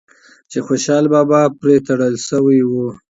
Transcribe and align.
چې 0.51 0.59
خوشحال 0.67 1.05
بابا 1.13 1.41
پرې 1.59 1.75
تړل 1.87 2.15
شوی 2.27 2.59
و 2.65 2.71